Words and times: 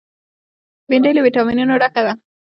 بېنډۍ 0.89 1.11
له 1.15 1.21
ویټامینونو 1.25 1.73
ډکه 1.81 2.01
ده 2.05 2.13